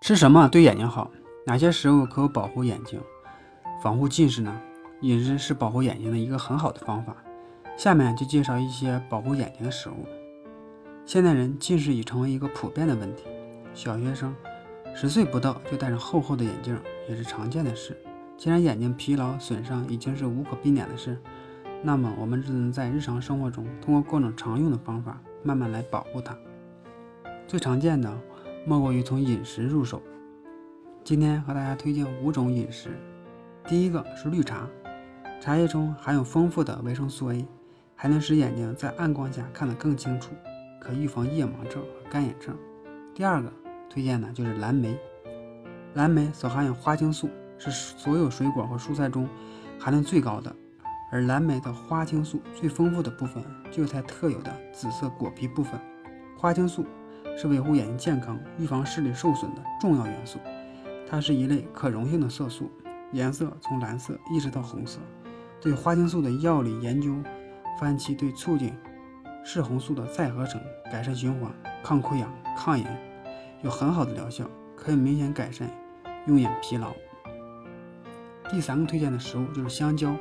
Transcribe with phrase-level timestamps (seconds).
[0.00, 1.10] 吃什么对眼睛好？
[1.44, 2.98] 哪些食物可保护眼睛、
[3.82, 4.60] 防护近视呢？
[5.02, 7.14] 饮食是保护眼睛的一个很好的方法。
[7.76, 10.06] 下面就介绍一些保护眼睛的食物。
[11.04, 13.24] 现代人近视已成为一个普遍的问题，
[13.74, 14.34] 小学生
[14.94, 17.94] 十岁不到就戴上厚厚的眼镜也是常见的事。
[18.38, 21.18] 既然眼睛疲劳损伤已经是无可避免的事，
[21.82, 26.34] 那么我们只能在日常生活中通过各种常用的方法慢慢来保护它。
[27.46, 28.10] 最常见的
[28.64, 30.02] 莫过于从饮食入手。
[31.02, 32.90] 今天和大家推荐五种饮食。
[33.66, 34.68] 第一个是绿茶，
[35.40, 37.46] 茶叶中含有丰富的维生素 A。
[38.02, 40.30] 还能使眼睛在暗光下看得更清楚，
[40.80, 42.56] 可预防夜盲症和干眼症。
[43.14, 43.52] 第二个
[43.90, 44.98] 推荐的就是蓝莓，
[45.92, 49.28] 蓝莓所含有花青素是所有水果和蔬菜中
[49.78, 50.50] 含量最高的，
[51.12, 55.78] 而蓝莓的花青素最丰富的部分就是它特有的紫色果皮部分。
[56.38, 56.86] 花青素
[57.40, 60.38] 是维护眼睛健康、预防视力受损的重要元素，
[61.08, 62.70] 它是一类可溶性的色素，
[63.12, 64.98] 颜色从蓝色一直到红色。
[65.58, 67.14] 对花青素的药理研究。
[67.78, 68.74] 发现其对促进
[69.42, 70.60] 视红素的再合成、
[70.92, 71.50] 改善循环、
[71.82, 72.86] 抗溃疡、抗炎
[73.62, 74.44] 有很好的疗效，
[74.76, 75.66] 可以明显改善
[76.26, 76.92] 用眼疲劳。
[78.50, 80.14] 第三个推荐的食物就是香蕉，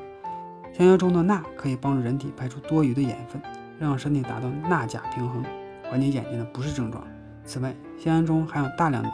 [0.71, 3.41] 香蕉中的钠可以帮助人体排出多余的盐分，
[3.77, 5.43] 让身体达到钠钾平衡，
[5.89, 7.05] 缓解眼睛的不适症状。
[7.43, 9.09] 此外，香蕉中含有大量的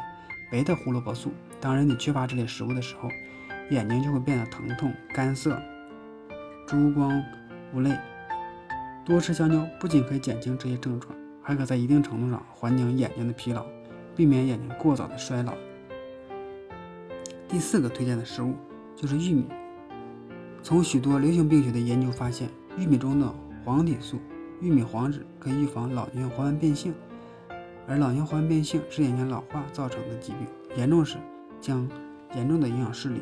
[0.51, 1.31] 白的胡萝卜素，
[1.61, 3.09] 当人体缺乏这类食物的时候，
[3.69, 5.59] 眼睛就会变得疼痛、干涩、
[6.67, 7.23] 珠光
[7.73, 7.97] 无泪。
[9.05, 13.65] 多吃香蕉不仅可以减轻这些症状，还可在一定程度上缓解眼睛的疲劳，
[14.15, 15.53] 避免眼睛过早的衰老。
[17.47, 18.55] 第四个推荐的食物
[18.95, 19.45] 就是玉米。
[20.61, 24.19] 从许多流行病学的研究发现，玉米中的黄体素、
[24.61, 26.93] 玉米黄质可以预防老年黄斑变性，
[27.87, 31.17] 而老年黄斑变性是眼睛老化造成的疾病，严重时
[31.61, 31.87] 将
[32.35, 33.21] 严重的影响视力。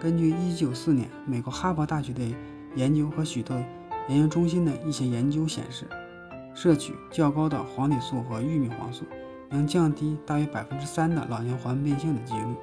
[0.00, 2.22] 根据1994年美国哈佛大学的
[2.74, 3.56] 研究和许多
[4.08, 5.86] 研究中心的一些研究显示，
[6.54, 9.04] 摄取较高的黄体素和玉米黄素
[9.50, 12.54] 能降低大约百分之三的老年黄斑变性的几率。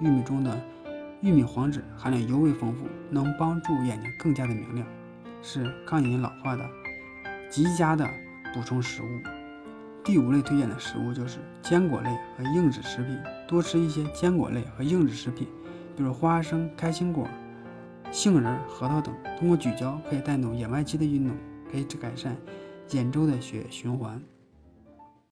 [0.00, 0.58] 玉米中的
[1.20, 4.86] 玉米黄质含量尤为丰富，能帮助眼睛更加的明亮，
[5.42, 6.64] 是抗眼睛老化的
[7.50, 8.08] 极佳的
[8.54, 9.06] 补充食物。
[10.02, 15.46] 第五类推荐的食物就是坚果类和硬质食品，多吃一些坚果类和硬质食品，
[15.96, 17.28] 比如花生、开心果。
[18.10, 21.36] 杏仁、核桃等，通过咀嚼可以带动眼外肌的运动，
[21.70, 22.36] 可以改善
[22.90, 24.20] 眼周的血液循环。